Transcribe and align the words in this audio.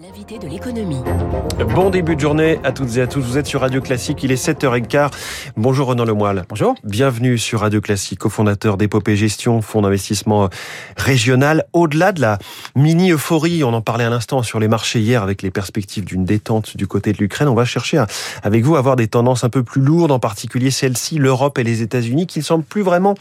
L'invité 0.00 0.38
de 0.38 0.46
l'économie. 0.46 1.02
Bon 1.74 1.90
début 1.90 2.14
de 2.14 2.20
journée 2.20 2.60
à 2.62 2.70
toutes 2.70 2.96
et 2.96 3.00
à 3.00 3.08
tous. 3.08 3.20
Vous 3.20 3.36
êtes 3.36 3.46
sur 3.46 3.62
Radio 3.62 3.80
Classique, 3.80 4.22
il 4.22 4.30
est 4.30 4.40
7h15. 4.40 5.10
Bonjour 5.56 5.88
Renan 5.88 6.04
Lemoyle. 6.04 6.44
Bonjour. 6.48 6.76
Bienvenue 6.84 7.36
sur 7.36 7.60
Radio 7.60 7.80
Classique, 7.80 8.20
cofondateur 8.20 8.76
d'Épopée 8.76 9.16
Gestion, 9.16 9.60
fonds 9.60 9.82
d'investissement 9.82 10.50
régional. 10.96 11.64
Au-delà 11.72 12.12
de 12.12 12.20
la 12.20 12.38
mini-euphorie, 12.76 13.64
on 13.64 13.74
en 13.74 13.80
parlait 13.80 14.04
à 14.04 14.10
l'instant 14.10 14.44
sur 14.44 14.60
les 14.60 14.68
marchés 14.68 15.00
hier 15.00 15.20
avec 15.20 15.42
les 15.42 15.50
perspectives 15.50 16.04
d'une 16.04 16.24
détente 16.24 16.76
du 16.76 16.86
côté 16.86 17.12
de 17.12 17.18
l'Ukraine, 17.18 17.48
on 17.48 17.54
va 17.54 17.64
chercher 17.64 17.98
à, 17.98 18.06
avec 18.44 18.62
vous 18.64 18.76
à 18.76 18.78
avoir 18.78 18.94
des 18.94 19.08
tendances 19.08 19.42
un 19.42 19.50
peu 19.50 19.64
plus 19.64 19.80
lourdes, 19.80 20.12
en 20.12 20.20
particulier 20.20 20.70
celle-ci, 20.70 21.18
l'Europe 21.18 21.58
et 21.58 21.64
les 21.64 21.82
États-Unis, 21.82 22.28
qui 22.28 22.38
ne 22.38 22.44
semblent 22.44 22.62
plus 22.62 22.82
vraiment 22.82 23.14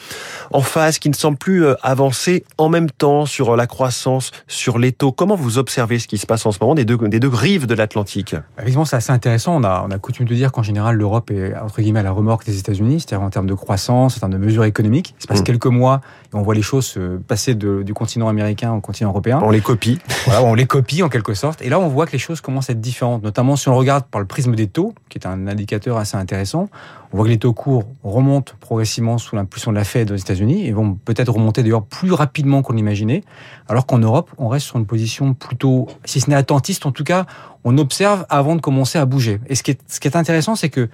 en 0.54 0.62
phase, 0.62 1.00
qui 1.00 1.10
ne 1.10 1.16
semblent 1.16 1.40
plus 1.40 1.66
euh, 1.66 1.74
avancer 1.82 2.44
en 2.60 2.70
même 2.70 2.92
temps 2.92 3.26
sur 3.26 3.56
la 3.56 3.66
croissance, 3.66 4.30
sur 4.48 4.78
les 4.78 4.92
taux. 4.92 5.12
Comment 5.12 5.36
vous 5.36 5.58
observez 5.58 5.98
ce 5.98 6.08
qui 6.08 6.20
se 6.20 6.28
passe 6.28 6.46
en 6.46 6.52
ce 6.52 6.60
moment? 6.62 6.67
Des 6.76 6.86
deux, 6.86 6.98
des 6.98 7.20
deux 7.20 7.28
rives 7.28 7.68
de 7.68 7.76
l'Atlantique. 7.76 8.36
Effectivement, 8.58 8.86
c'est 8.86 8.96
assez 8.96 9.12
intéressant. 9.12 9.56
On 9.56 9.64
a, 9.64 9.86
on 9.88 9.92
a 9.92 9.98
coutume 9.98 10.28
de 10.28 10.36
dire 10.36 10.52
qu'en 10.52 10.64
général, 10.64 10.96
l'Europe 10.96 11.32
est 11.32 11.56
entre 11.56 11.82
guillemets 11.82 12.00
à 12.00 12.04
la 12.04 12.12
remorque 12.12 12.46
des 12.46 12.60
États-Unis, 12.60 13.02
c'est-à-dire 13.02 13.26
en 13.26 13.30
termes 13.30 13.48
de 13.48 13.54
croissance, 13.54 14.18
en 14.18 14.20
termes 14.20 14.34
de 14.34 14.38
mesures 14.38 14.66
économiques. 14.66 15.16
Il 15.20 15.24
se 15.24 15.28
passe 15.28 15.42
mmh. 15.42 15.44
quelques 15.44 15.68
mois 15.68 16.02
et 16.34 16.36
on 16.36 16.42
voit 16.42 16.56
les 16.56 16.62
choses 16.62 17.00
passer 17.28 17.56
de, 17.56 17.84
du 17.84 17.94
continent 17.94 18.28
américain 18.28 18.74
au 18.74 18.82
continent 18.82 19.10
européen. 19.10 19.40
On 19.44 19.50
les 19.50 19.62
copie. 19.62 20.00
Voilà, 20.26 20.44
on 20.44 20.54
les 20.54 20.66
copie 20.66 21.04
en 21.04 21.10
quelque 21.10 21.34
sorte. 21.34 21.62
Et 21.62 21.70
là, 21.70 21.80
on 21.80 21.88
voit 21.88 22.06
que 22.06 22.12
les 22.12 22.18
choses 22.18 22.42
commencent 22.42 22.70
à 22.70 22.74
être 22.74 22.82
différentes, 22.82 23.24
notamment 23.24 23.56
si 23.56 23.70
on 23.70 23.76
regarde 23.76 24.06
par 24.06 24.20
le 24.20 24.28
prisme 24.28 24.56
des 24.56 24.68
taux, 24.68 24.94
qui 25.10 25.18
est 25.18 25.28
un 25.28 25.48
indicateur 25.48 25.98
assez 25.98 26.18
intéressant. 26.18 26.70
On 27.14 27.18
voit 27.18 27.26
que 27.26 27.32
les 27.32 27.38
taux 27.38 27.54
courts 27.54 27.86
remontent 28.04 28.54
progressivement 28.60 29.18
sous 29.18 29.36
l'impulsion 29.36 29.72
de 29.72 29.78
la 29.78 29.84
Fed 29.84 30.12
aux 30.12 30.16
États-Unis 30.16 30.68
et 30.68 30.72
vont 30.72 30.96
peut-être 30.96 31.32
remonter 31.32 31.64
d'ailleurs 31.64 31.86
plus 31.86 32.12
rapidement 32.12 32.62
qu'on 32.62 32.74
l'imaginait, 32.74 33.24
alors 33.70 33.86
qu'en 33.86 34.00
Europe, 34.00 34.32
on 34.38 34.50
reste 34.50 34.66
sur 34.66 34.78
une 34.78 34.86
position 34.86 35.34
plutôt, 35.34 35.88
si 36.04 36.20
ce 36.20 36.30
n'est 36.30 36.36
attentiste, 36.36 36.86
en 36.86 36.92
tout 36.92 37.06
cas, 37.06 37.26
on 37.64 37.78
observe 37.78 38.26
avant 38.30 38.56
de 38.56 38.62
commencer 38.62 39.00
à 39.00 39.06
bouger. 39.06 39.40
Et 39.48 39.56
ce 39.56 39.64
qui 39.64 39.72
est, 39.72 39.80
ce 39.88 40.00
qui 40.00 40.08
est 40.08 40.18
intéressant, 40.18 40.56
c'est 40.56 40.70
que 40.70 40.90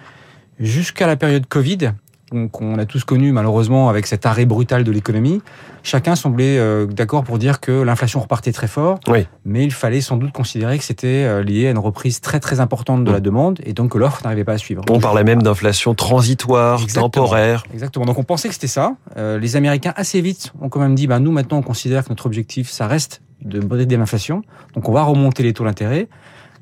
jusqu'à 0.60 1.08
la 1.08 1.16
période 1.16 1.48
Covid, 1.48 1.94
qu'on 2.52 2.78
a 2.80 2.86
tous 2.86 3.04
connu 3.04 3.32
malheureusement 3.32 3.90
avec 3.90 4.08
cet 4.08 4.26
arrêt 4.26 4.46
brutal 4.46 4.84
de 4.84 4.92
l'économie, 4.92 5.42
chacun 5.84 6.16
semblait 6.16 6.58
euh, 6.58 6.86
d'accord 6.86 7.24
pour 7.24 7.38
dire 7.38 7.60
que 7.60 7.72
l'inflation 7.72 8.20
repartait 8.20 8.52
très 8.52 8.68
fort, 8.68 9.00
oui. 9.08 9.28
mais 9.46 9.64
il 9.64 9.72
fallait 9.72 10.02
sans 10.02 10.18
doute 10.18 10.32
considérer 10.32 10.78
que 10.78 10.84
c'était 10.84 11.26
euh, 11.26 11.44
lié 11.44 11.68
à 11.68 11.72
une 11.72 11.78
reprise 11.78 12.22
très 12.22 12.40
très 12.40 12.60
importante 12.60 13.04
de 13.04 13.12
la 13.12 13.20
demande 13.20 13.60
et 13.66 13.74
donc 13.74 13.92
que 13.92 13.98
l'offre 13.98 14.22
n'arrivait 14.24 14.44
pas 14.44 14.54
à 14.54 14.58
suivre. 14.58 14.84
On 14.90 15.00
parlait 15.00 15.24
même 15.24 15.44
d'inflation 15.44 15.94
transitoire, 15.94 16.82
Exactement. 16.82 17.10
temporaire. 17.10 17.64
Exactement. 17.74 18.06
Donc 18.06 18.18
on 18.18 18.24
pensait 18.24 18.48
que 18.48 18.54
c'était 18.56 18.68
ça. 18.68 18.96
Euh, 19.18 19.38
les 19.38 19.56
Américains 19.56 19.94
assez 19.96 20.22
vite 20.22 20.54
ont 20.62 20.70
quand 20.70 20.80
même 20.80 20.96
dit, 20.96 21.08
bah, 21.08 21.20
nous 21.20 21.32
maintenant 21.32 21.58
on 21.58 21.64
considère 21.64 22.04
que 22.04 22.10
notre 22.10 22.26
objectif 22.26 22.70
ça 22.70 22.88
reste 22.88 23.22
de 23.42 23.60
brider 23.60 23.98
l'inflation, 23.98 24.42
donc 24.74 24.88
on 24.88 24.94
va 24.94 25.04
remonter 25.04 25.44
les 25.44 25.54
taux 25.54 25.66
d'intérêt. 25.66 26.08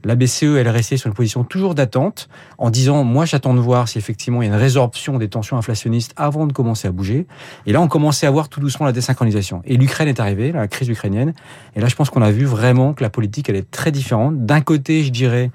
La 0.03 0.15
BCE, 0.15 0.43
elle 0.43 0.67
est 0.67 0.71
restée 0.71 0.97
sur 0.97 1.07
une 1.07 1.13
position 1.13 1.43
toujours 1.43 1.75
d'attente, 1.75 2.27
en 2.57 2.69
disant, 2.69 3.03
moi 3.03 3.25
j'attends 3.25 3.53
de 3.53 3.59
voir 3.59 3.87
si 3.87 3.97
effectivement 3.97 4.41
il 4.41 4.47
y 4.47 4.49
a 4.49 4.53
une 4.53 4.59
résorption 4.59 5.17
des 5.17 5.29
tensions 5.29 5.57
inflationnistes 5.57 6.13
avant 6.15 6.47
de 6.47 6.53
commencer 6.53 6.87
à 6.87 6.91
bouger. 6.91 7.27
Et 7.65 7.73
là, 7.73 7.81
on 7.81 7.87
commençait 7.87 8.25
à 8.25 8.31
voir 8.31 8.49
tout 8.49 8.59
doucement 8.59 8.85
la 8.85 8.91
désynchronisation. 8.91 9.61
Et 9.65 9.77
l'Ukraine 9.77 10.07
est 10.07 10.19
arrivée, 10.19 10.51
la 10.51 10.67
crise 10.67 10.89
ukrainienne. 10.89 11.33
Et 11.75 11.81
là, 11.81 11.87
je 11.87 11.95
pense 11.95 12.09
qu'on 12.09 12.21
a 12.21 12.31
vu 12.31 12.45
vraiment 12.45 12.93
que 12.93 13.03
la 13.03 13.09
politique, 13.09 13.49
elle 13.49 13.55
est 13.55 13.69
très 13.69 13.91
différente. 13.91 14.45
D'un 14.45 14.61
côté, 14.61 15.03
je 15.03 15.11
dirais, 15.11 15.51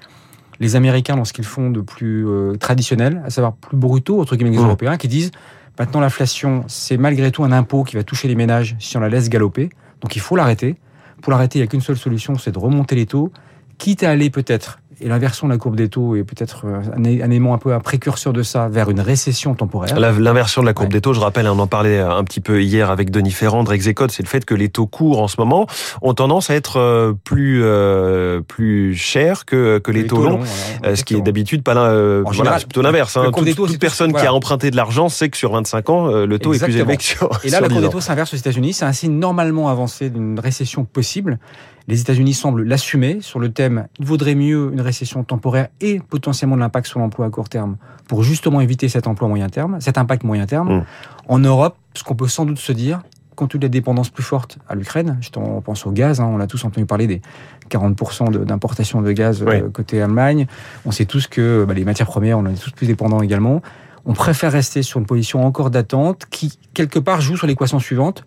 les 0.59 0.75
Américains 0.75 1.15
dans 1.15 1.25
ce 1.25 1.33
qu'ils 1.33 1.45
font 1.45 1.69
de 1.69 1.81
plus 1.81 2.27
euh, 2.27 2.55
traditionnel, 2.55 3.21
à 3.25 3.29
savoir 3.29 3.53
plus 3.53 3.77
brutaux, 3.77 4.21
entre 4.21 4.35
guillemets, 4.35 4.51
les 4.51 4.57
mmh. 4.57 4.65
Européens, 4.65 4.97
qui 4.97 5.07
disent, 5.07 5.31
maintenant 5.77 5.99
l'inflation, 5.99 6.63
c'est 6.67 6.97
malgré 6.97 7.31
tout 7.31 7.43
un 7.43 7.51
impôt 7.51 7.83
qui 7.83 7.95
va 7.95 8.03
toucher 8.03 8.27
les 8.27 8.35
ménages 8.35 8.75
si 8.79 8.97
on 8.97 8.99
la 8.99 9.09
laisse 9.09 9.29
galoper. 9.29 9.69
Donc 10.01 10.15
il 10.15 10.21
faut 10.21 10.35
l'arrêter. 10.35 10.77
Pour 11.21 11.31
l'arrêter, 11.31 11.59
il 11.59 11.61
n'y 11.61 11.67
a 11.67 11.67
qu'une 11.67 11.81
seule 11.81 11.97
solution, 11.97 12.37
c'est 12.37 12.51
de 12.51 12.59
remonter 12.59 12.95
les 12.95 13.05
taux 13.05 13.31
quitte 13.77 14.03
à 14.03 14.11
aller 14.11 14.29
peut-être, 14.29 14.79
et 15.01 15.07
l'inversion 15.07 15.47
de 15.47 15.53
la 15.53 15.57
courbe 15.57 15.75
des 15.75 15.89
taux 15.89 16.15
est 16.15 16.23
peut-être 16.23 16.65
un 16.65 17.03
élément 17.03 17.53
un 17.53 17.57
peu 17.57 17.73
un 17.73 17.79
précurseur 17.79 18.33
de 18.33 18.43
ça, 18.43 18.67
vers 18.67 18.89
une 18.89 18.99
récession 18.99 19.53
temporaire. 19.55 19.99
L'inversion 19.99 20.61
de 20.61 20.67
la 20.67 20.73
courbe 20.73 20.89
ouais. 20.89 20.93
des 20.93 21.01
taux, 21.01 21.13
je 21.13 21.19
rappelle, 21.19 21.47
on 21.47 21.59
en 21.59 21.67
parlait 21.67 21.99
un 21.99 22.23
petit 22.23 22.39
peu 22.39 22.61
hier 22.61 22.89
avec 22.89 23.11
Denis 23.11 23.31
Ferrand 23.31 23.63
de 23.63 23.69
Rexecode, 23.69 24.11
c'est 24.11 24.23
le 24.23 24.27
fait 24.27 24.45
que 24.45 24.55
les 24.55 24.69
taux 24.69 24.87
courts 24.87 25.21
en 25.21 25.27
ce 25.27 25.35
moment 25.39 25.67
ont 26.01 26.13
tendance 26.13 26.49
à 26.49 26.55
être 26.55 26.77
euh, 26.77 27.13
plus 27.23 27.61
euh, 27.63 28.41
plus 28.41 28.95
chers 28.95 29.45
que, 29.45 29.77
que 29.79 29.91
les, 29.91 30.03
les 30.03 30.07
taux, 30.07 30.17
taux 30.17 30.23
longs, 30.23 30.37
longs 30.37 30.43
voilà, 30.79 30.95
ce 30.95 31.03
qui 31.03 31.15
est 31.15 31.21
d'habitude 31.21 31.63
pas 31.63 31.75
euh, 31.75 32.21
voilà, 32.23 32.37
général, 32.37 32.61
plutôt 32.61 32.81
l'inverse. 32.81 33.17
Hein. 33.17 33.31
Toute, 33.35 33.55
toute 33.55 33.79
personne 33.79 34.11
voilà. 34.11 34.25
qui 34.25 34.27
a 34.27 34.33
emprunté 34.33 34.71
de 34.71 34.75
l'argent 34.75 35.09
sait 35.09 35.29
que 35.29 35.37
sur 35.37 35.51
25 35.51 35.89
ans, 35.89 36.07
le 36.07 36.39
taux 36.39 36.53
Exactement. 36.53 36.79
est 36.79 36.83
plus 36.85 36.91
élevé 36.91 36.97
que 36.97 37.03
sur 37.03 37.39
Et 37.43 37.49
là, 37.49 37.57
sur 37.57 37.61
la 37.61 37.69
courbe 37.69 37.81
des 37.81 37.87
des 37.87 37.93
taux 37.93 38.01
s'inverse 38.01 38.33
aux 38.33 38.37
États-Unis, 38.37 38.73
c'est 38.73 38.85
un 38.85 38.93
signe 38.93 39.17
normalement 39.17 39.69
avancé 39.69 40.09
d'une 40.09 40.39
récession 40.39 40.85
possible. 40.85 41.39
Les 41.87 42.01
États-Unis 42.01 42.33
semblent 42.33 42.63
l'assumer 42.63 43.19
sur 43.21 43.39
le 43.39 43.49
thème 43.49 43.87
il 43.99 44.05
vaudrait 44.05 44.35
mieux 44.35 44.71
une 44.73 44.81
récession 44.87 45.23
temporaire 45.23 45.67
et 45.81 45.99
potentiellement 45.99 46.55
de 46.55 46.61
l'impact 46.61 46.87
sur 46.87 46.99
l'emploi 46.99 47.25
à 47.25 47.29
court 47.29 47.49
terme 47.49 47.77
pour 48.07 48.23
justement 48.23 48.61
éviter 48.61 48.89
cet 48.89 49.07
emploi 49.07 49.27
moyen 49.27 49.49
terme, 49.49 49.79
cet 49.79 49.97
impact 49.97 50.23
moyen 50.23 50.45
terme. 50.45 50.77
Mm. 50.77 50.85
En 51.27 51.39
Europe, 51.39 51.77
ce 51.93 52.03
qu'on 52.03 52.15
peut 52.15 52.27
sans 52.27 52.45
doute 52.45 52.59
se 52.59 52.71
dire, 52.71 53.01
compte 53.35 53.51
tenu 53.51 53.59
de 53.59 53.65
la 53.65 53.69
dépendance 53.69 54.09
plus 54.09 54.23
forte 54.23 54.57
à 54.67 54.75
l'Ukraine, 54.75 55.19
on 55.37 55.61
pense 55.61 55.85
au 55.85 55.91
gaz, 55.91 56.19
hein, 56.19 56.25
on 56.29 56.39
a 56.39 56.47
tous 56.47 56.65
entendu 56.65 56.85
parler 56.85 57.07
des 57.07 57.21
40% 57.69 58.45
d'importation 58.45 59.01
de, 59.01 59.07
de, 59.07 59.11
gaz 59.11 59.43
oui. 59.43 59.61
euh, 59.61 59.69
côté 59.69 60.01
Allemagne, 60.01 60.47
on 60.85 60.91
sait 60.91 61.05
tous 61.05 61.27
que 61.27 61.63
bah, 61.65 61.73
les 61.73 61.85
matières 61.85 62.07
premières, 62.07 62.39
on 62.39 62.41
en 62.41 62.49
est 62.49 62.61
tous 62.61 62.71
plus 62.71 62.87
dépendants 62.87 63.21
également. 63.21 63.61
On 64.05 64.13
préfère 64.13 64.51
rester 64.51 64.83
sur 64.83 64.99
une 64.99 65.05
position 65.05 65.45
encore 65.45 65.69
d'attente 65.69 66.25
qui, 66.29 66.57
quelque 66.73 66.97
part, 66.97 67.21
joue 67.21 67.37
sur 67.37 67.45
l'équation 67.45 67.79
suivante 67.79 68.23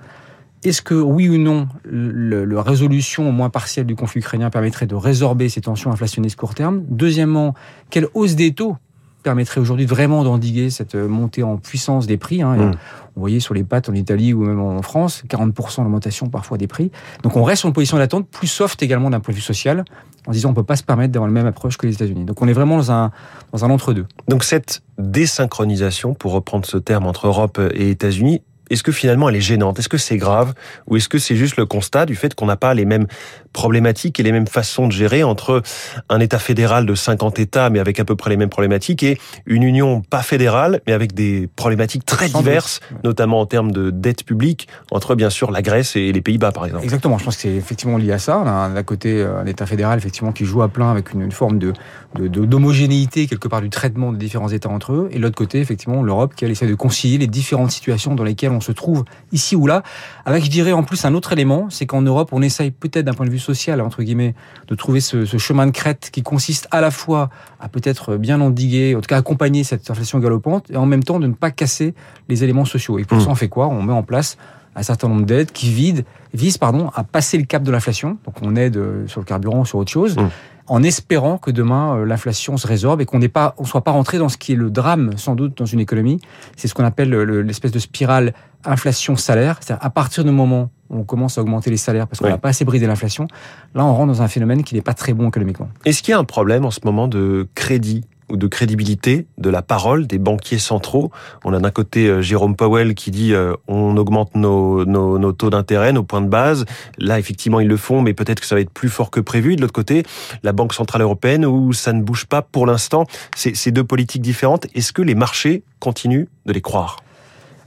est-ce 0.62 0.82
que 0.82 0.94
oui 0.94 1.28
ou 1.28 1.38
non, 1.38 1.68
la 1.84 2.62
résolution 2.62 3.28
au 3.28 3.32
moins 3.32 3.50
partielle 3.50 3.86
du 3.86 3.94
conflit 3.94 4.20
ukrainien 4.20 4.50
permettrait 4.50 4.86
de 4.86 4.94
résorber 4.94 5.48
ces 5.48 5.62
tensions 5.62 5.90
inflationnistes 5.90 6.36
court 6.36 6.54
terme? 6.54 6.82
Deuxièmement, 6.88 7.54
quelle 7.88 8.08
hausse 8.14 8.34
des 8.34 8.52
taux 8.52 8.76
permettrait 9.22 9.60
aujourd'hui 9.60 9.86
vraiment 9.86 10.24
d'endiguer 10.24 10.70
cette 10.70 10.94
montée 10.94 11.42
en 11.42 11.58
puissance 11.58 12.06
des 12.06 12.16
prix 12.16 12.40
hein, 12.40 12.56
mmh. 12.56 12.72
On 13.16 13.20
voyait 13.20 13.40
sur 13.40 13.54
les 13.54 13.64
pattes 13.64 13.88
en 13.88 13.94
Italie 13.94 14.32
ou 14.32 14.44
même 14.44 14.60
en 14.60 14.82
France, 14.82 15.24
40% 15.28 15.82
d'augmentation 15.82 16.28
parfois 16.28 16.58
des 16.58 16.66
prix. 16.66 16.90
Donc 17.22 17.36
on 17.36 17.42
reste 17.42 17.60
sur 17.60 17.68
une 17.68 17.74
position 17.74 17.98
d'attente 17.98 18.28
plus 18.28 18.46
soft 18.46 18.82
également 18.82 19.10
d'un 19.10 19.20
point 19.20 19.32
de 19.32 19.36
vue 19.36 19.42
social, 19.42 19.84
en 20.26 20.32
disant 20.32 20.50
on 20.50 20.52
ne 20.52 20.56
peut 20.56 20.62
pas 20.62 20.76
se 20.76 20.82
permettre 20.82 21.12
d'avoir 21.12 21.28
la 21.28 21.34
même 21.34 21.46
approche 21.46 21.76
que 21.76 21.86
les 21.86 21.94
États-Unis. 21.94 22.24
Donc 22.24 22.40
on 22.40 22.48
est 22.48 22.52
vraiment 22.52 22.76
dans 22.76 22.92
un, 22.92 23.10
dans 23.52 23.64
un 23.64 23.70
entre-deux. 23.70 24.06
Donc 24.28 24.44
cette 24.44 24.82
désynchronisation, 24.98 26.14
pour 26.14 26.32
reprendre 26.32 26.66
ce 26.66 26.76
terme 26.76 27.06
entre 27.06 27.26
Europe 27.26 27.60
et 27.74 27.90
États-Unis, 27.90 28.42
est-ce 28.70 28.82
que 28.82 28.92
finalement 28.92 29.28
elle 29.28 29.36
est 29.36 29.40
gênante? 29.40 29.78
Est-ce 29.78 29.88
que 29.88 29.98
c'est 29.98 30.16
grave? 30.16 30.54
Ou 30.86 30.96
est-ce 30.96 31.08
que 31.08 31.18
c'est 31.18 31.36
juste 31.36 31.56
le 31.56 31.66
constat 31.66 32.06
du 32.06 32.14
fait 32.14 32.34
qu'on 32.34 32.46
n'a 32.46 32.56
pas 32.56 32.72
les 32.74 32.84
mêmes 32.84 33.06
problématiques 33.52 34.20
et 34.20 34.22
les 34.22 34.32
mêmes 34.32 34.46
façons 34.46 34.86
de 34.86 34.92
gérer 34.92 35.24
entre 35.24 35.62
un 36.08 36.20
État 36.20 36.38
fédéral 36.38 36.86
de 36.86 36.94
50 36.94 37.38
États, 37.38 37.68
mais 37.68 37.80
avec 37.80 37.98
à 37.98 38.04
peu 38.04 38.16
près 38.16 38.30
les 38.30 38.36
mêmes 38.36 38.48
problématiques, 38.48 39.02
et 39.02 39.18
une 39.46 39.62
union 39.62 40.02
pas 40.08 40.22
fédérale, 40.22 40.80
mais 40.86 40.92
avec 40.92 41.14
des 41.14 41.48
problématiques 41.56 42.06
très 42.06 42.28
diverses, 42.28 42.80
notamment 43.04 43.40
en 43.40 43.46
termes 43.46 43.72
de 43.72 43.90
dette 43.90 44.24
publique, 44.24 44.68
entre 44.90 45.14
bien 45.14 45.30
sûr 45.30 45.50
la 45.50 45.62
Grèce 45.62 45.96
et 45.96 46.12
les 46.12 46.20
Pays-Bas, 46.20 46.52
par 46.52 46.66
exemple. 46.66 46.84
Exactement, 46.84 47.18
je 47.18 47.24
pense 47.24 47.36
que 47.36 47.42
c'est 47.42 47.54
effectivement 47.54 47.96
lié 47.96 48.12
à 48.12 48.18
ça. 48.18 48.38
On 48.38 48.46
a 48.46 48.68
d'un 48.68 48.82
côté 48.82 49.22
un 49.22 49.46
État 49.46 49.66
fédéral 49.66 49.98
effectivement 49.98 50.32
qui 50.32 50.44
joue 50.44 50.62
à 50.62 50.68
plein 50.68 50.90
avec 50.90 51.12
une, 51.12 51.22
une 51.22 51.32
forme 51.32 51.58
de 51.58 51.72
d'homogénéité 52.14 53.28
quelque 53.28 53.46
part 53.46 53.60
du 53.60 53.70
traitement 53.70 54.12
des 54.12 54.18
différents 54.18 54.48
États 54.48 54.68
entre 54.68 54.92
eux, 54.92 55.08
et 55.12 55.18
l'autre 55.18 55.36
côté 55.36 55.60
effectivement 55.60 56.02
l'Europe 56.02 56.34
qui 56.34 56.44
elle 56.44 56.50
essaie 56.50 56.66
de 56.66 56.74
concilier 56.74 57.18
les 57.18 57.28
différentes 57.28 57.70
situations 57.70 58.14
dans 58.14 58.24
lesquelles 58.24 58.50
on 58.50 58.59
se 58.60 58.72
trouve 58.72 59.04
ici 59.32 59.56
ou 59.56 59.66
là, 59.66 59.82
avec 60.24 60.44
je 60.44 60.50
dirais 60.50 60.72
en 60.72 60.82
plus 60.82 61.04
un 61.04 61.14
autre 61.14 61.32
élément, 61.32 61.68
c'est 61.70 61.86
qu'en 61.86 62.02
Europe 62.02 62.30
on 62.32 62.42
essaye 62.42 62.70
peut-être 62.70 63.04
d'un 63.04 63.14
point 63.14 63.26
de 63.26 63.30
vue 63.30 63.38
social 63.38 63.80
entre 63.80 64.02
guillemets 64.02 64.34
de 64.68 64.74
trouver 64.74 65.00
ce, 65.00 65.24
ce, 65.24 65.38
chemin 65.38 65.66
de 65.66 65.72
crête 65.72 66.10
qui 66.12 66.22
consiste 66.22 66.68
à 66.70 66.80
la 66.80 66.90
fois 66.90 67.30
à 67.60 67.68
peut-être 67.68 68.16
bien 68.16 68.40
endiguer, 68.40 68.94
en 68.94 69.00
tout 69.00 69.08
cas 69.08 69.16
accompagner 69.16 69.64
cette 69.64 69.90
inflation 69.90 70.18
galopante, 70.18 70.70
et 70.70 70.76
en 70.76 70.86
même 70.86 71.04
temps 71.04 71.20
de 71.20 71.26
ne 71.26 71.34
pas 71.34 71.50
casser 71.50 71.94
les 72.28 72.44
éléments 72.44 72.64
sociaux. 72.64 72.98
Et 72.98 73.04
pour 73.04 73.18
mmh. 73.18 73.22
ça 73.22 73.28
on 73.30 73.34
fait 73.34 73.48
quoi? 73.48 73.68
On 73.68 73.82
met 73.82 73.92
en 73.92 74.02
place 74.02 74.36
un 74.76 74.82
certain 74.82 75.08
nombre 75.08 75.26
d'aides 75.26 75.50
qui 75.50 75.70
vident, 75.70 76.02
visent 76.32 76.58
pardon, 76.58 76.90
à 76.94 77.02
passer 77.02 77.38
le 77.38 77.44
cap 77.44 77.62
de 77.62 77.72
l'inflation. 77.72 78.18
Donc 78.24 78.36
on 78.42 78.54
aide 78.54 78.80
sur 79.08 79.20
le 79.20 79.26
carburant, 79.26 79.64
sur 79.64 79.78
autre 79.78 79.90
chose. 79.90 80.16
Mmh 80.16 80.28
en 80.70 80.84
espérant 80.84 81.36
que 81.36 81.50
demain 81.50 81.96
euh, 81.96 82.04
l'inflation 82.06 82.56
se 82.56 82.64
résorbe 82.66 83.00
et 83.00 83.04
qu'on 83.04 83.18
n'est 83.18 83.28
pas, 83.28 83.56
on 83.58 83.64
soit 83.64 83.82
pas 83.82 83.90
rentré 83.90 84.18
dans 84.18 84.28
ce 84.28 84.36
qui 84.38 84.52
est 84.52 84.56
le 84.56 84.70
drame 84.70 85.16
sans 85.16 85.34
doute 85.34 85.58
dans 85.58 85.66
une 85.66 85.80
économie. 85.80 86.20
C'est 86.56 86.68
ce 86.68 86.74
qu'on 86.74 86.84
appelle 86.84 87.10
l'espèce 87.12 87.72
de 87.72 87.80
spirale 87.80 88.32
inflation-salaire. 88.64 89.58
C'est-à-dire 89.60 89.84
à 89.84 89.90
partir 89.90 90.22
du 90.24 90.30
moment 90.30 90.70
où 90.88 90.98
on 90.98 91.02
commence 91.04 91.38
à 91.38 91.40
augmenter 91.42 91.70
les 91.70 91.76
salaires 91.76 92.06
parce 92.06 92.20
qu'on 92.20 92.28
n'a 92.28 92.34
Oui. 92.34 92.40
pas 92.40 92.50
assez 92.50 92.64
brisé 92.64 92.86
l'inflation, 92.86 93.26
là 93.74 93.84
on 93.84 93.92
rentre 93.94 94.12
dans 94.12 94.22
un 94.22 94.28
phénomène 94.28 94.62
qui 94.62 94.76
n'est 94.76 94.80
pas 94.82 94.94
très 94.94 95.12
bon 95.12 95.28
économiquement. 95.28 95.68
Est-ce 95.84 96.02
qu'il 96.04 96.12
y 96.12 96.14
a 96.14 96.18
un 96.18 96.24
problème 96.24 96.64
en 96.64 96.70
ce 96.70 96.80
moment 96.84 97.08
de 97.08 97.48
crédit? 97.56 98.04
Ou 98.30 98.36
de 98.36 98.46
crédibilité 98.46 99.26
de 99.38 99.50
la 99.50 99.62
parole 99.62 100.06
des 100.06 100.18
banquiers 100.18 100.58
centraux. 100.58 101.10
On 101.44 101.52
a 101.52 101.58
d'un 101.58 101.70
côté 101.70 102.06
euh, 102.06 102.22
Jérôme 102.22 102.56
Powell 102.56 102.94
qui 102.94 103.10
dit 103.10 103.34
euh, 103.34 103.54
on 103.68 103.96
augmente 103.96 104.34
nos, 104.34 104.84
nos, 104.84 105.32
taux 105.32 105.50
d'intérêt, 105.50 105.92
nos 105.92 106.02
points 106.02 106.20
de 106.20 106.28
base. 106.28 106.64
Là, 106.98 107.18
effectivement, 107.18 107.60
ils 107.60 107.68
le 107.68 107.76
font, 107.76 108.02
mais 108.02 108.14
peut-être 108.14 108.40
que 108.40 108.46
ça 108.46 108.54
va 108.54 108.60
être 108.60 108.70
plus 108.70 108.88
fort 108.88 109.10
que 109.10 109.20
prévu. 109.20 109.56
De 109.56 109.60
l'autre 109.60 109.72
côté, 109.72 110.04
la 110.42 110.52
Banque 110.52 110.74
centrale 110.74 111.02
européenne 111.02 111.44
où 111.44 111.72
ça 111.72 111.92
ne 111.92 112.02
bouge 112.02 112.26
pas 112.26 112.42
pour 112.42 112.66
l'instant. 112.66 113.04
C'est 113.34 113.70
deux 113.70 113.84
politiques 113.84 114.22
différentes. 114.22 114.66
Est-ce 114.74 114.92
que 114.92 115.02
les 115.02 115.14
marchés 115.14 115.62
continuent 115.78 116.26
de 116.46 116.52
les 116.52 116.60
croire? 116.60 116.96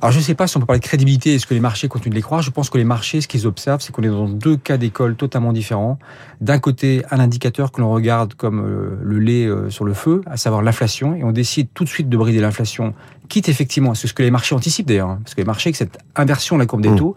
Alors 0.03 0.11
je 0.11 0.17
ne 0.17 0.23
sais 0.23 0.35
pas 0.35 0.47
si 0.47 0.57
on 0.57 0.59
peut 0.59 0.65
parler 0.65 0.81
de 0.81 0.85
crédibilité, 0.85 1.35
est-ce 1.35 1.47
que 1.47 1.53
les 1.53 1.61
marchés 1.61 1.87
continuent 1.87 2.11
de 2.11 2.17
les 2.17 2.21
croire 2.21 2.41
Je 2.41 2.51
pense 2.51 2.69
que 2.69 2.77
les 2.77 2.83
marchés, 2.83 3.21
ce 3.21 3.27
qu'ils 3.29 3.47
observent, 3.47 3.79
c'est 3.79 3.93
qu'on 3.93 4.03
est 4.03 4.09
dans 4.09 4.27
deux 4.27 4.57
cas 4.57 4.75
d'école 4.75 5.15
totalement 5.15 5.53
différents. 5.53 5.97
D'un 6.41 6.59
côté, 6.59 7.05
un 7.09 7.21
indicateur 7.21 7.71
que 7.71 7.79
l'on 7.79 7.89
regarde 7.89 8.33
comme 8.33 8.59
euh, 8.59 8.99
le 9.01 9.19
lait 9.19 9.45
euh, 9.45 9.69
sur 9.69 9.85
le 9.85 9.93
feu, 9.93 10.21
à 10.25 10.35
savoir 10.35 10.61
l'inflation, 10.61 11.15
et 11.15 11.23
on 11.23 11.31
décide 11.31 11.69
tout 11.73 11.85
de 11.85 11.89
suite 11.89 12.09
de 12.09 12.17
brider 12.17 12.41
l'inflation, 12.41 12.93
quitte 13.29 13.47
effectivement, 13.47 13.93
c'est 13.93 14.09
ce 14.09 14.13
que 14.13 14.23
les 14.23 14.31
marchés 14.31 14.53
anticipent 14.53 14.87
d'ailleurs, 14.87 15.07
hein, 15.07 15.19
parce 15.23 15.35
que 15.35 15.39
les 15.39 15.45
marchés, 15.45 15.69
avec 15.69 15.77
cette 15.77 15.97
inversion 16.17 16.57
de 16.57 16.59
la 16.63 16.65
courbe 16.65 16.81
des 16.81 16.89
mmh. 16.89 17.13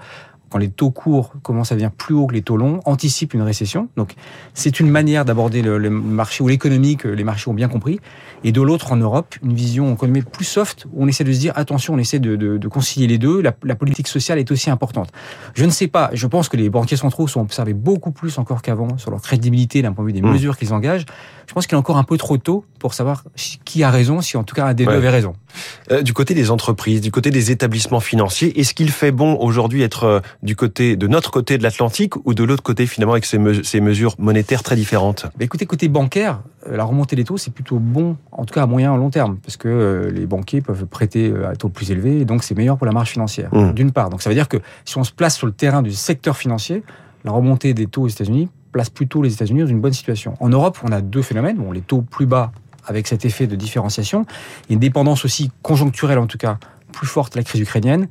Quand 0.50 0.58
les 0.58 0.68
taux 0.68 0.90
courts 0.90 1.32
commencent 1.42 1.72
à 1.72 1.74
devenir 1.74 1.90
plus 1.90 2.14
hauts 2.14 2.26
que 2.26 2.34
les 2.34 2.42
taux 2.42 2.56
longs, 2.56 2.80
anticipe 2.84 3.34
une 3.34 3.42
récession. 3.42 3.88
Donc, 3.96 4.14
c'est 4.54 4.80
une 4.80 4.88
manière 4.88 5.24
d'aborder 5.24 5.62
le, 5.62 5.90
marché 5.90 6.42
ou 6.42 6.48
l'économie 6.48 6.96
que 6.96 7.08
les 7.08 7.24
marchés 7.24 7.50
ont 7.50 7.54
bien 7.54 7.68
compris. 7.68 8.00
Et 8.44 8.52
de 8.52 8.60
l'autre, 8.60 8.92
en 8.92 8.96
Europe, 8.96 9.34
une 9.42 9.54
vision 9.54 9.92
économique 9.94 10.30
plus 10.30 10.44
soft, 10.44 10.86
où 10.92 11.04
on 11.04 11.08
essaie 11.08 11.24
de 11.24 11.32
se 11.32 11.38
dire, 11.38 11.52
attention, 11.56 11.94
on 11.94 11.98
essaie 11.98 12.18
de, 12.18 12.36
de, 12.36 12.58
de 12.58 12.68
concilier 12.68 13.06
les 13.06 13.18
deux. 13.18 13.40
La, 13.40 13.52
la, 13.64 13.74
politique 13.74 14.08
sociale 14.08 14.38
est 14.38 14.50
aussi 14.50 14.70
importante. 14.70 15.10
Je 15.54 15.64
ne 15.64 15.70
sais 15.70 15.88
pas, 15.88 16.10
je 16.12 16.26
pense 16.26 16.48
que 16.48 16.56
les 16.56 16.70
banquiers 16.70 16.96
centraux 16.96 17.26
sont 17.28 17.40
observés 17.40 17.74
beaucoup 17.74 18.12
plus 18.12 18.38
encore 18.38 18.62
qu'avant 18.62 18.98
sur 18.98 19.10
leur 19.10 19.20
crédibilité 19.20 19.82
d'un 19.82 19.92
point 19.92 20.04
de 20.04 20.08
vue 20.08 20.12
des 20.12 20.22
mmh. 20.22 20.32
mesures 20.32 20.56
qu'ils 20.56 20.72
engagent. 20.72 21.06
Je 21.46 21.54
pense 21.54 21.66
qu'il 21.66 21.74
est 21.74 21.78
encore 21.78 21.96
un 21.96 22.04
peu 22.04 22.16
trop 22.18 22.36
tôt 22.36 22.64
pour 22.78 22.94
savoir 22.94 23.24
qui 23.64 23.82
a 23.82 23.90
raison, 23.90 24.20
si 24.20 24.36
en 24.36 24.44
tout 24.44 24.54
cas 24.54 24.66
un 24.66 24.74
des 24.74 24.84
deux 24.84 24.92
avait 24.92 25.10
raison. 25.10 25.34
Euh, 25.90 26.02
du 26.02 26.12
côté 26.12 26.34
des 26.34 26.50
entreprises, 26.50 27.00
du 27.00 27.10
côté 27.10 27.30
des 27.30 27.50
établissements 27.50 28.00
financiers, 28.00 28.58
est-ce 28.58 28.74
qu'il 28.74 28.90
fait 28.90 29.12
bon 29.12 29.36
aujourd'hui 29.40 29.82
être 29.82 30.04
euh, 30.04 30.20
du 30.42 30.56
côté 30.56 30.96
de 30.96 31.06
notre 31.06 31.30
côté 31.30 31.58
de 31.58 31.62
l'Atlantique 31.62 32.14
ou 32.24 32.34
de 32.34 32.44
l'autre 32.44 32.62
côté 32.62 32.86
finalement 32.86 33.12
avec 33.12 33.24
ces, 33.24 33.38
ces, 33.62 33.80
mesures 33.80 34.14
monétaires 34.18 34.62
très 34.62 34.76
différentes? 34.76 35.26
Bah 35.36 35.44
Écoutez, 35.44 35.66
côté 35.66 35.88
bancaire, 35.88 36.40
euh, 36.68 36.76
la 36.76 36.84
remontée 36.84 37.16
des 37.16 37.24
taux 37.24 37.38
c'est 37.38 37.52
plutôt 37.52 37.78
bon, 37.78 38.16
en 38.32 38.44
tout 38.44 38.54
cas 38.54 38.62
à 38.62 38.66
moyen 38.66 38.94
et 38.94 38.96
long 38.96 39.10
terme, 39.10 39.38
parce 39.38 39.56
que 39.56 40.10
les 40.12 40.26
banquiers 40.26 40.60
peuvent 40.60 40.86
prêter 40.86 41.32
à 41.48 41.56
taux 41.56 41.68
plus 41.68 41.90
élevés 41.90 42.20
et 42.20 42.24
donc 42.24 42.44
c'est 42.44 42.54
meilleur 42.54 42.76
pour 42.76 42.86
la 42.86 42.92
marge 42.92 43.10
financière. 43.10 43.54
Mmh. 43.54 43.72
D'une 43.72 43.92
part, 43.92 44.10
donc 44.10 44.22
ça 44.22 44.30
veut 44.30 44.36
dire 44.36 44.48
que 44.48 44.58
si 44.84 44.98
on 44.98 45.04
se 45.04 45.12
place 45.12 45.36
sur 45.36 45.46
le 45.46 45.52
terrain 45.52 45.82
du 45.82 45.92
secteur 45.92 46.36
financier, 46.36 46.82
la 47.24 47.32
remontée 47.32 47.74
des 47.74 47.86
taux 47.86 48.02
aux 48.02 48.08
États-Unis 48.08 48.48
place 48.76 48.90
plutôt 48.90 49.22
les 49.22 49.32
États-Unis 49.32 49.60
dans 49.60 49.66
une 49.66 49.80
bonne 49.80 49.94
situation. 49.94 50.34
En 50.38 50.50
Europe, 50.50 50.78
on 50.82 50.92
a 50.92 51.00
deux 51.00 51.22
phénomènes. 51.22 51.56
Bon, 51.56 51.72
les 51.72 51.80
taux 51.80 52.02
plus 52.02 52.26
bas 52.26 52.52
avec 52.86 53.06
cet 53.06 53.24
effet 53.24 53.46
de 53.46 53.56
différenciation, 53.56 54.26
une 54.68 54.78
dépendance 54.78 55.24
aussi 55.24 55.50
conjoncturelle 55.62 56.18
en 56.18 56.26
tout 56.26 56.36
cas 56.36 56.58
plus 56.92 57.06
forte 57.06 57.34
à 57.36 57.40
la 57.40 57.44
crise 57.44 57.60
ukrainienne, 57.60 58.06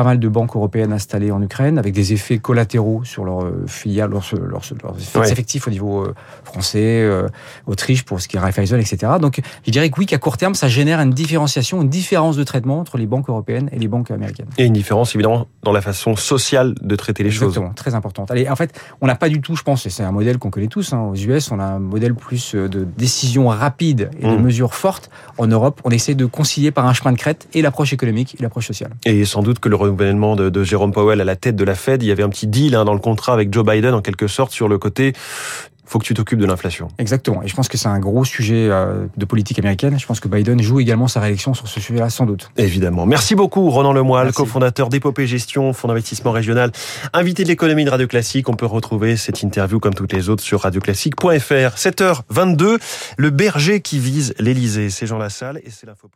pas 0.00 0.04
mal 0.04 0.18
de 0.18 0.28
banques 0.28 0.56
européennes 0.56 0.94
installées 0.94 1.30
en 1.30 1.42
Ukraine, 1.42 1.76
avec 1.76 1.92
des 1.92 2.14
effets 2.14 2.38
collatéraux 2.38 3.04
sur 3.04 3.26
leurs 3.26 3.44
euh, 3.44 3.66
filiales, 3.66 4.08
leurs, 4.08 4.24
leurs, 4.48 5.30
effectifs 5.30 5.68
au 5.68 5.70
niveau 5.70 6.00
euh, 6.00 6.14
français, 6.42 7.02
euh, 7.02 7.28
Autriche 7.66 8.02
pour 8.04 8.18
ce 8.22 8.26
qui 8.26 8.38
est 8.38 8.40
Raiffeisen, 8.40 8.80
etc. 8.80 9.12
Donc, 9.20 9.42
je 9.66 9.70
dirais 9.70 9.90
que 9.90 10.00
oui, 10.00 10.06
qu'à 10.06 10.16
court 10.16 10.38
terme, 10.38 10.54
ça 10.54 10.68
génère 10.68 11.00
une 11.00 11.10
différenciation, 11.10 11.82
une 11.82 11.90
différence 11.90 12.36
de 12.36 12.44
traitement 12.44 12.80
entre 12.80 12.96
les 12.96 13.04
banques 13.04 13.28
européennes 13.28 13.68
et 13.72 13.78
les 13.78 13.88
banques 13.88 14.10
américaines. 14.10 14.48
Et 14.56 14.64
une 14.64 14.72
différence, 14.72 15.14
évidemment, 15.14 15.48
dans 15.64 15.72
la 15.72 15.82
façon 15.82 16.16
sociale 16.16 16.74
de 16.80 16.96
traiter 16.96 17.22
les 17.22 17.30
choses. 17.30 17.48
Exactement, 17.48 17.74
très 17.74 17.94
importante. 17.94 18.30
Allez, 18.30 18.48
en 18.48 18.56
fait, 18.56 18.80
on 19.02 19.06
n'a 19.06 19.16
pas 19.16 19.28
du 19.28 19.42
tout, 19.42 19.54
je 19.54 19.62
pense, 19.62 19.84
et 19.84 19.90
c'est 19.90 20.02
un 20.02 20.12
modèle 20.12 20.38
qu'on 20.38 20.50
connaît 20.50 20.68
tous, 20.68 20.94
hein, 20.94 21.00
aux 21.00 21.14
US, 21.14 21.50
on 21.50 21.58
a 21.60 21.64
un 21.64 21.78
modèle 21.78 22.14
plus 22.14 22.54
de 22.54 22.86
décision 22.96 23.48
rapide 23.48 24.08
et 24.18 24.24
de 24.24 24.34
mmh. 24.34 24.42
mesures 24.42 24.74
fortes. 24.74 25.10
En 25.36 25.46
Europe, 25.46 25.82
on 25.84 25.90
essaie 25.90 26.14
de 26.14 26.24
concilier 26.24 26.70
par 26.70 26.86
un 26.86 26.94
chemin 26.94 27.12
de 27.12 27.18
crête 27.18 27.48
et 27.52 27.60
l'approche 27.60 27.92
économique 27.92 28.34
et 28.38 28.42
l'approche 28.42 28.68
sociale. 28.68 28.92
Et 29.04 29.26
sans 29.26 29.42
doute 29.42 29.58
que 29.58 29.68
le 29.68 29.76
renouvellement 29.90 30.36
de, 30.36 30.48
de, 30.48 30.64
Jérôme 30.64 30.92
Powell 30.92 31.20
à 31.20 31.24
la 31.24 31.36
tête 31.36 31.56
de 31.56 31.64
la 31.64 31.74
Fed, 31.74 32.02
il 32.02 32.06
y 32.06 32.12
avait 32.12 32.22
un 32.22 32.28
petit 32.28 32.46
deal 32.46 32.74
hein, 32.74 32.84
dans 32.84 32.94
le 32.94 33.00
contrat 33.00 33.32
avec 33.32 33.52
Joe 33.52 33.64
Biden 33.64 33.94
en 33.94 34.02
quelque 34.02 34.26
sorte 34.26 34.52
sur 34.52 34.68
le 34.68 34.78
côté 34.78 35.12
faut 35.90 35.98
que 35.98 36.04
tu 36.04 36.14
t'occupes 36.14 36.38
de 36.38 36.46
l'inflation. 36.46 36.86
Exactement. 36.98 37.42
Et 37.42 37.48
je 37.48 37.54
pense 37.56 37.68
que 37.68 37.76
c'est 37.76 37.88
un 37.88 37.98
gros 37.98 38.24
sujet 38.24 38.68
euh, 38.70 39.06
de 39.16 39.24
politique 39.24 39.58
américaine. 39.58 39.98
Je 39.98 40.06
pense 40.06 40.20
que 40.20 40.28
Biden 40.28 40.62
joue 40.62 40.78
également 40.78 41.08
sa 41.08 41.18
réélection 41.18 41.52
sur 41.52 41.66
ce 41.66 41.80
sujet-là, 41.80 42.10
sans 42.10 42.26
doute. 42.26 42.48
Évidemment. 42.56 43.06
Merci 43.06 43.34
beaucoup, 43.34 43.68
Ronan 43.70 43.92
Lemoyle, 43.92 44.32
cofondateur 44.32 44.88
d'Épopée 44.88 45.26
Gestion, 45.26 45.72
fonds 45.72 45.88
d'investissement 45.88 46.30
régional, 46.30 46.70
invité 47.12 47.42
de 47.42 47.48
l'économie 47.48 47.84
de 47.84 47.90
Radio 47.90 48.06
Classique. 48.06 48.48
On 48.48 48.54
peut 48.54 48.66
retrouver 48.66 49.16
cette 49.16 49.42
interview, 49.42 49.80
comme 49.80 49.94
toutes 49.94 50.12
les 50.12 50.28
autres, 50.28 50.44
sur 50.44 50.60
radioclassique.fr. 50.60 51.74
7h22, 51.74 52.78
le 53.16 53.30
berger 53.30 53.80
qui 53.80 53.98
vise 53.98 54.32
l'Elysée. 54.38 54.90
C'est 54.90 55.08
Jean 55.08 55.18
Lassalle 55.18 55.58
et 55.64 55.70
c'est 55.70 55.86
l'info 55.86 56.08